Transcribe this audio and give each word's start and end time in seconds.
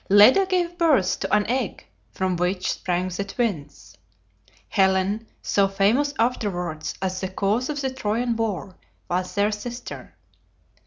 Leda 0.09 0.47
gave 0.47 0.79
birth 0.79 1.19
to 1.19 1.31
an 1.31 1.45
egg 1.45 1.85
from 2.11 2.35
which 2.35 2.71
sprang 2.71 3.09
the 3.09 3.23
twins. 3.23 3.95
Helen, 4.67 5.27
so 5.43 5.67
famous 5.67 6.11
afterwards 6.17 6.95
as 7.03 7.21
the 7.21 7.27
cause 7.29 7.69
of 7.69 7.79
the 7.81 7.93
Trojan 7.93 8.35
war, 8.35 8.77
was 9.07 9.35
their 9.35 9.51
sister. 9.51 10.15